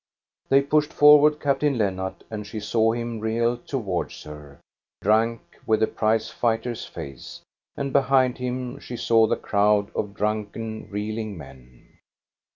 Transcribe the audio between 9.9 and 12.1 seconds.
of drunken, reeling men.